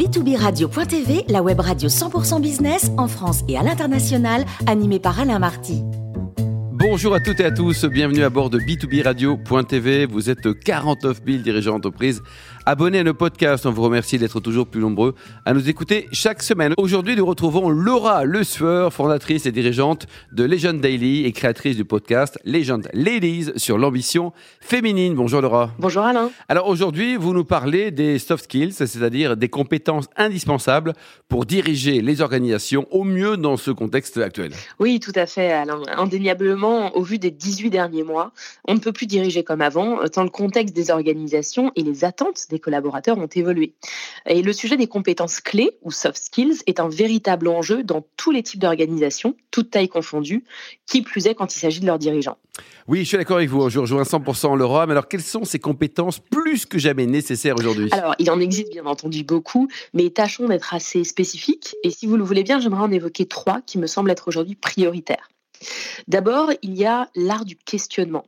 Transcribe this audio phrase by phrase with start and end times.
[0.00, 5.82] b2b-radio.tv, la web radio 100% business en France et à l'international, animée par Alain Marty.
[6.72, 10.06] Bonjour à toutes et à tous, bienvenue à bord de B2B Radio.tv.
[10.06, 12.22] Vous êtes 49 000 dirigeants d'entreprise
[12.70, 13.66] abonnés à nos podcasts.
[13.66, 16.72] On vous remercie d'être toujours plus nombreux à nous écouter chaque semaine.
[16.76, 21.84] Aujourd'hui, nous retrouvons Laura Le Sueur, fondatrice et dirigeante de Legend Daily et créatrice du
[21.84, 25.16] podcast Legend Ladies sur l'ambition féminine.
[25.16, 25.72] Bonjour Laura.
[25.80, 26.30] Bonjour Alain.
[26.48, 30.92] Alors aujourd'hui, vous nous parlez des soft skills, c'est-à-dire des compétences indispensables
[31.28, 34.52] pour diriger les organisations au mieux dans ce contexte actuel.
[34.78, 35.82] Oui, tout à fait Alain.
[35.96, 38.30] Indéniablement, au vu des 18 derniers mois,
[38.68, 42.46] on ne peut plus diriger comme avant, tant le contexte des organisations et les attentes
[42.48, 43.74] des collaborateurs ont évolué.
[44.26, 48.30] Et le sujet des compétences clés ou soft skills est un véritable enjeu dans tous
[48.30, 50.44] les types d'organisations, toutes tailles confondues,
[50.86, 52.38] qui plus est quand il s'agit de leurs dirigeants.
[52.88, 53.68] Oui, je suis d'accord avec vous.
[53.70, 54.86] Je rejoins 100% Laura.
[54.86, 57.88] Mais alors, quelles sont ces compétences plus que jamais nécessaires aujourd'hui?
[57.92, 61.76] Alors, il en existe bien entendu beaucoup, mais tâchons d'être assez spécifiques.
[61.82, 64.54] Et si vous le voulez bien, j'aimerais en évoquer trois qui me semblent être aujourd'hui
[64.54, 65.28] prioritaires.
[66.08, 68.24] D'abord, il y a l'art du questionnement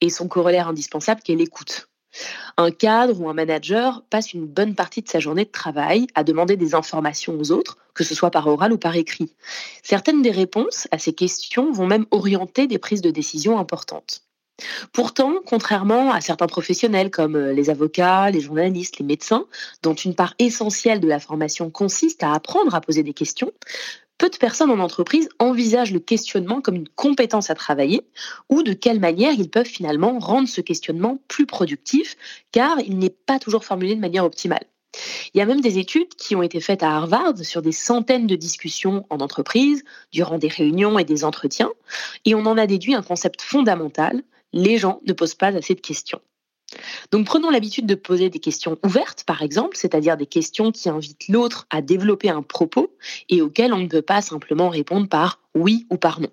[0.00, 1.89] et son corollaire indispensable qui est l'écoute.
[2.56, 6.24] Un cadre ou un manager passe une bonne partie de sa journée de travail à
[6.24, 9.32] demander des informations aux autres, que ce soit par oral ou par écrit.
[9.82, 14.22] Certaines des réponses à ces questions vont même orienter des prises de décision importantes.
[14.92, 19.46] Pourtant, contrairement à certains professionnels comme euh, les avocats, les journalistes, les médecins,
[19.82, 23.52] dont une part essentielle de la formation consiste à apprendre à poser des questions,
[24.20, 28.02] peu de personnes en entreprise envisagent le questionnement comme une compétence à travailler
[28.50, 32.18] ou de quelle manière ils peuvent finalement rendre ce questionnement plus productif
[32.52, 34.64] car il n'est pas toujours formulé de manière optimale.
[35.32, 38.26] Il y a même des études qui ont été faites à Harvard sur des centaines
[38.26, 41.70] de discussions en entreprise, durant des réunions et des entretiens,
[42.26, 45.80] et on en a déduit un concept fondamental, les gens ne posent pas assez de
[45.80, 46.20] questions.
[47.12, 51.28] Donc prenons l'habitude de poser des questions ouvertes, par exemple, c'est-à-dire des questions qui invitent
[51.28, 52.92] l'autre à développer un propos
[53.28, 56.30] et auxquelles on ne peut pas simplement répondre par oui ou par non.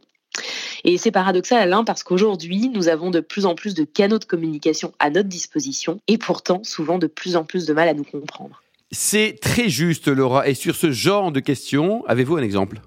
[0.83, 4.25] Et c'est paradoxal, Alain, parce qu'aujourd'hui, nous avons de plus en plus de canaux de
[4.25, 8.03] communication à notre disposition et pourtant souvent de plus en plus de mal à nous
[8.03, 8.61] comprendre.
[8.92, 10.48] C'est très juste, Laura.
[10.48, 12.81] Et sur ce genre de questions, avez-vous un exemple?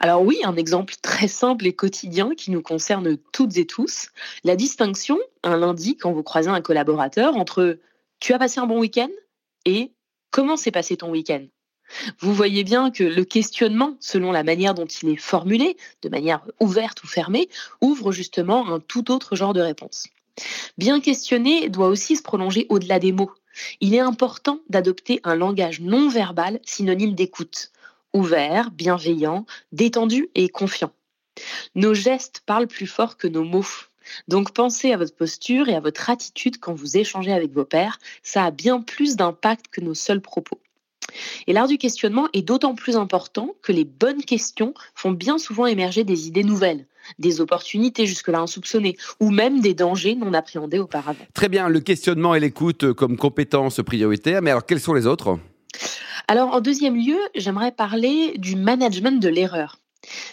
[0.00, 4.08] Alors oui, un exemple très simple et quotidien qui nous concerne toutes et tous,
[4.44, 7.78] la distinction, un lundi, quand vous croisez un collaborateur, entre
[8.20, 9.08] tu as passé un bon week-end?
[9.64, 9.92] et
[10.30, 11.44] comment s'est passé ton week-end?
[12.20, 16.42] Vous voyez bien que le questionnement, selon la manière dont il est formulé, de manière
[16.58, 17.48] ouverte ou fermée,
[17.80, 20.06] ouvre justement un tout autre genre de réponse.
[20.78, 23.32] Bien questionner doit aussi se prolonger au-delà des mots.
[23.80, 27.70] Il est important d'adopter un langage non verbal synonyme d'écoute,
[28.12, 30.92] ouvert, bienveillant, détendu et confiant.
[31.74, 33.66] Nos gestes parlent plus fort que nos mots.
[34.28, 37.98] Donc pensez à votre posture et à votre attitude quand vous échangez avec vos pairs,
[38.22, 40.60] ça a bien plus d'impact que nos seuls propos.
[41.46, 45.66] Et l'art du questionnement est d'autant plus important que les bonnes questions font bien souvent
[45.66, 46.86] émerger des idées nouvelles,
[47.18, 51.24] des opportunités jusque-là insoupçonnées, ou même des dangers non appréhendés auparavant.
[51.34, 55.38] Très bien, le questionnement et l'écoute comme compétences prioritaires, mais alors quels sont les autres?
[56.28, 59.78] Alors, en deuxième lieu, j'aimerais parler du management de l'erreur.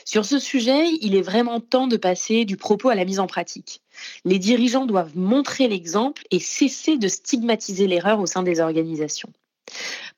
[0.05, 3.27] Sur ce sujet, il est vraiment temps de passer du propos à la mise en
[3.27, 3.81] pratique.
[4.25, 9.31] Les dirigeants doivent montrer l'exemple et cesser de stigmatiser l'erreur au sein des organisations.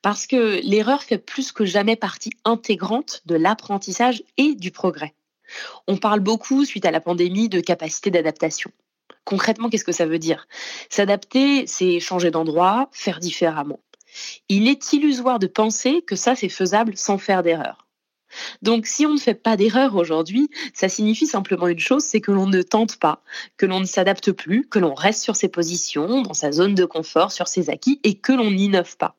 [0.00, 5.14] Parce que l'erreur fait plus que jamais partie intégrante de l'apprentissage et du progrès.
[5.86, 8.70] On parle beaucoup, suite à la pandémie, de capacité d'adaptation.
[9.24, 10.46] Concrètement, qu'est-ce que ça veut dire?
[10.90, 13.80] S'adapter, c'est changer d'endroit, faire différemment.
[14.48, 17.86] Il est illusoire de penser que ça, c'est faisable sans faire d'erreur.
[18.62, 22.32] Donc si on ne fait pas d'erreur aujourd'hui, ça signifie simplement une chose, c'est que
[22.32, 23.22] l'on ne tente pas,
[23.56, 26.84] que l'on ne s'adapte plus, que l'on reste sur ses positions, dans sa zone de
[26.84, 29.16] confort, sur ses acquis, et que l'on n'innove pas.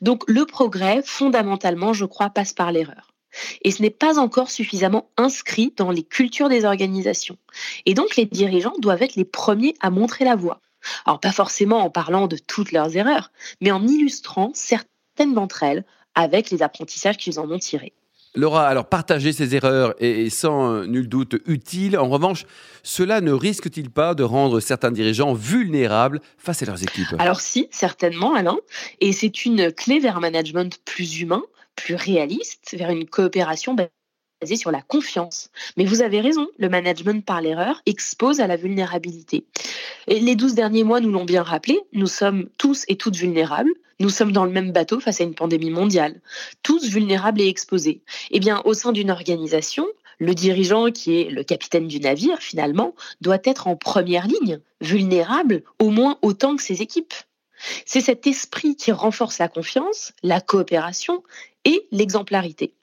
[0.00, 3.13] Donc le progrès, fondamentalement, je crois, passe par l'erreur.
[3.62, 7.36] Et ce n'est pas encore suffisamment inscrit dans les cultures des organisations.
[7.86, 10.60] Et donc les dirigeants doivent être les premiers à montrer la voie.
[11.06, 13.30] Alors pas forcément en parlant de toutes leurs erreurs,
[13.60, 15.84] mais en illustrant certaines d'entre elles
[16.14, 17.92] avec les apprentissages qu'ils en ont tirés.
[18.36, 21.96] Laura, alors partager ces erreurs est sans euh, nul doute utile.
[21.96, 22.46] En revanche,
[22.82, 27.14] cela ne risque-t-il pas de rendre certains dirigeants vulnérables face à leurs équipes?
[27.20, 28.56] Alors si, certainement, Alain.
[29.00, 31.44] Et c'est une clé vers un management plus humain,
[31.76, 35.50] plus réaliste, vers une coopération basée sur la confiance.
[35.76, 39.44] Mais vous avez raison, le management par l'erreur expose à la vulnérabilité.
[40.06, 43.72] Et les douze derniers mois nous l'ont bien rappelé, nous sommes tous et toutes vulnérables.
[44.00, 46.20] Nous sommes dans le même bateau face à une pandémie mondiale,
[46.64, 48.02] tous vulnérables et exposés.
[48.32, 49.86] Eh bien, au sein d'une organisation,
[50.18, 55.62] le dirigeant, qui est le capitaine du navire, finalement, doit être en première ligne, vulnérable
[55.78, 57.14] au moins autant que ses équipes.
[57.86, 61.22] C'est cet esprit qui renforce la confiance, la coopération
[61.64, 62.74] et l'exemplarité.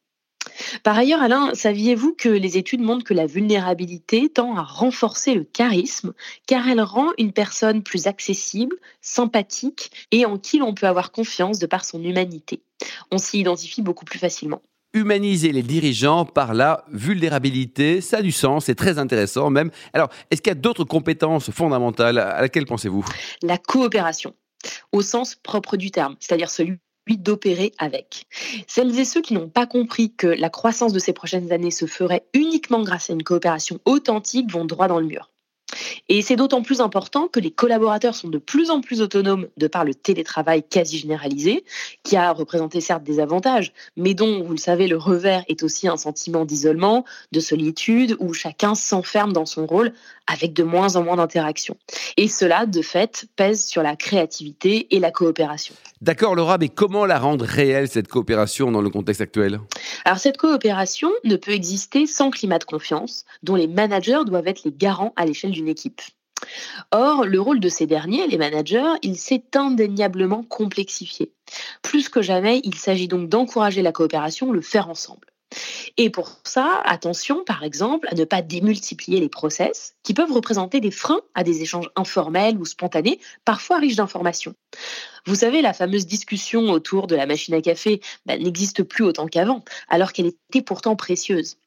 [0.84, 5.44] Par ailleurs, Alain, saviez-vous que les études montrent que la vulnérabilité tend à renforcer le
[5.44, 6.14] charisme
[6.48, 11.60] car elle rend une personne plus accessible, sympathique et en qui l'on peut avoir confiance
[11.60, 12.64] de par son humanité?
[13.12, 14.62] On s'y identifie beaucoup plus facilement
[14.94, 18.02] humaniser les dirigeants par la vulnérabilité.
[18.02, 19.72] Ça a du sens, c'est très intéressant même.
[19.94, 22.18] Alors, est-ce qu'il y a d'autres compétences fondamentales?
[22.18, 23.06] À laquelle pensez-vous?
[23.42, 24.36] La coopération,
[24.92, 26.78] au sens propre du terme, c'est-à-dire celui
[27.18, 28.26] d'opérer avec.
[28.68, 31.86] Celles et ceux qui n'ont pas compris que la croissance de ces prochaines années se
[31.86, 35.31] ferait uniquement grâce à une coopération authentique vont droit dans le mur.
[36.10, 39.68] Et c'est d'autant plus important que les collaborateurs sont de plus en plus autonomes de
[39.68, 41.64] par le télétravail quasi généralisé,
[42.04, 45.88] qui a représenté certes des avantages, mais dont, vous le savez, le revers est aussi
[45.88, 49.94] un sentiment d'isolement, de solitude, où chacun s'enferme dans son rôle
[50.28, 51.76] avec de moins en moins d'interactions.
[52.18, 55.76] Et cela, de fait, pèse sur la créativité et la coopération.
[56.02, 59.60] D'accord, Laura, mais comment la rendre réelle, cette coopération, dans le contexte actuel?
[60.06, 64.64] Alors, cette coopération ne peut exister sans climat de confiance, dont les managers doivent être
[64.64, 65.81] les garants à l'échelle d'une équipe.
[66.92, 71.34] Or, le rôle de ces derniers, les managers, il s'est indéniablement complexifié.
[71.82, 75.28] Plus que jamais, il s'agit donc d'encourager la coopération, le faire ensemble.
[75.98, 80.80] Et pour ça, attention par exemple à ne pas démultiplier les process qui peuvent représenter
[80.80, 84.54] des freins à des échanges informels ou spontanés, parfois riches d'informations.
[85.26, 89.28] Vous savez, la fameuse discussion autour de la machine à café bah, n'existe plus autant
[89.28, 91.58] qu'avant, alors qu'elle était pourtant précieuse.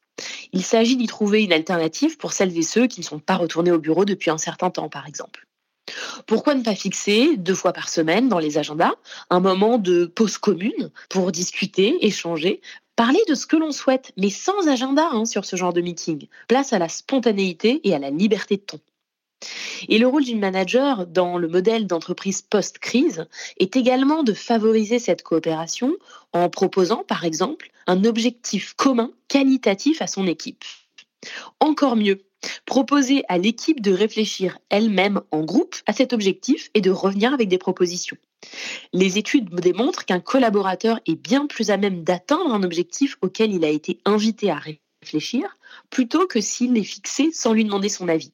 [0.52, 3.72] Il s'agit d'y trouver une alternative pour celles et ceux qui ne sont pas retournés
[3.72, 5.46] au bureau depuis un certain temps, par exemple.
[6.26, 8.94] Pourquoi ne pas fixer deux fois par semaine dans les agendas
[9.30, 12.62] un moment de pause commune pour discuter, échanger,
[12.96, 16.28] parler de ce que l'on souhaite, mais sans agenda hein, sur ce genre de meeting?
[16.48, 18.80] Place à la spontanéité et à la liberté de ton.
[19.88, 23.26] Et le rôle d'une manager dans le modèle d'entreprise post-crise
[23.58, 25.94] est également de favoriser cette coopération
[26.32, 30.64] en proposant, par exemple, un objectif commun qualitatif à son équipe.
[31.60, 32.22] Encore mieux,
[32.66, 37.48] proposer à l'équipe de réfléchir elle-même en groupe à cet objectif et de revenir avec
[37.48, 38.16] des propositions.
[38.92, 43.64] Les études démontrent qu'un collaborateur est bien plus à même d'atteindre un objectif auquel il
[43.64, 44.56] a été invité à
[45.90, 48.32] plutôt que s'il est fixé sans lui demander son avis.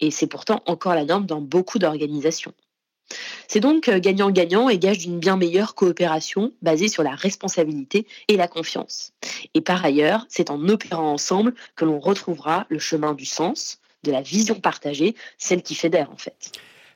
[0.00, 2.54] Et c'est pourtant encore la norme dans beaucoup d'organisations.
[3.48, 8.36] C'est donc euh, gagnant-gagnant et gage d'une bien meilleure coopération basée sur la responsabilité et
[8.36, 9.12] la confiance.
[9.54, 14.10] Et par ailleurs, c'est en opérant ensemble que l'on retrouvera le chemin du sens, de
[14.10, 16.52] la vision partagée, celle qui fédère en fait.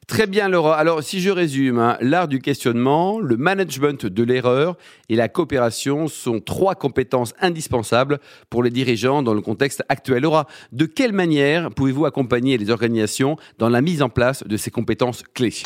[0.06, 0.76] Très bien, Laura.
[0.76, 4.76] Alors, si je résume, hein, l'art du questionnement, le management de l'erreur
[5.08, 10.22] et la coopération sont trois compétences indispensables pour les dirigeants dans le contexte actuel.
[10.22, 14.70] Laura, de quelle manière pouvez-vous accompagner les organisations dans la mise en place de ces
[14.70, 15.64] compétences clés?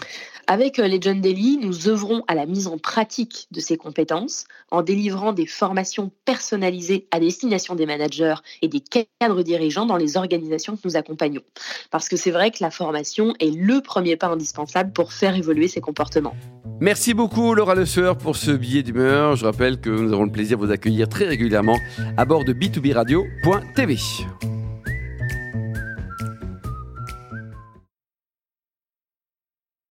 [0.51, 4.47] Avec euh, les John Daily, nous œuvrons à la mise en pratique de ces compétences
[4.73, 10.17] en délivrant des formations personnalisées à destination des managers et des cadres dirigeants dans les
[10.17, 11.43] organisations que nous accompagnons.
[11.93, 15.69] Parce que c'est vrai que la formation est le premier pas indispensable pour faire évoluer
[15.69, 16.35] ces comportements.
[16.81, 19.37] Merci beaucoup Laura Le Sueur pour ce billet d'humeur.
[19.37, 21.79] Je rappelle que nous avons le plaisir de vous accueillir très régulièrement
[22.17, 23.99] à bord de b2b radio.tv.